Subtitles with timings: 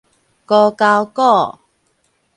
[0.49, 1.59] 孤鉤股